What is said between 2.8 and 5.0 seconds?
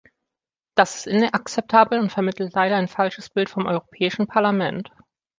falsches Bild vom Europäischen Parlament.